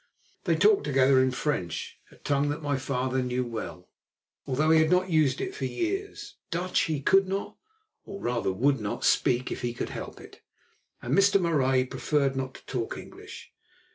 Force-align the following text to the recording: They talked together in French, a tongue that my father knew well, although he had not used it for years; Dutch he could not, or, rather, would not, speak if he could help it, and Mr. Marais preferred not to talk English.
They 0.45 0.55
talked 0.55 0.83
together 0.85 1.21
in 1.21 1.29
French, 1.29 1.99
a 2.09 2.15
tongue 2.15 2.49
that 2.49 2.63
my 2.63 2.75
father 2.75 3.21
knew 3.21 3.45
well, 3.45 3.87
although 4.47 4.71
he 4.71 4.79
had 4.79 4.89
not 4.89 5.11
used 5.11 5.39
it 5.39 5.53
for 5.53 5.65
years; 5.65 6.37
Dutch 6.49 6.85
he 6.85 7.01
could 7.03 7.27
not, 7.27 7.55
or, 8.03 8.19
rather, 8.19 8.51
would 8.51 8.79
not, 8.79 9.05
speak 9.05 9.51
if 9.51 9.61
he 9.61 9.73
could 9.75 9.89
help 9.89 10.19
it, 10.19 10.41
and 11.03 11.13
Mr. 11.15 11.39
Marais 11.39 11.85
preferred 11.85 12.35
not 12.35 12.55
to 12.55 12.65
talk 12.65 12.97
English. 12.97 13.53